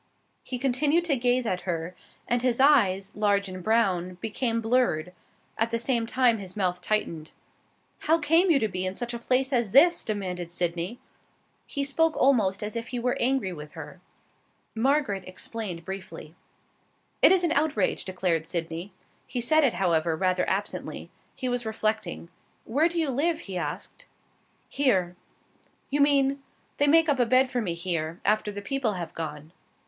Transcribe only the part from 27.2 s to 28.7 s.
bed for me here, after the